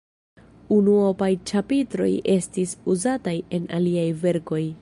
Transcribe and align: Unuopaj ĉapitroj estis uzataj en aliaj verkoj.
Unuopaj 0.77 1.29
ĉapitroj 1.51 2.09
estis 2.39 2.75
uzataj 2.97 3.37
en 3.59 3.73
aliaj 3.81 4.11
verkoj. 4.27 4.65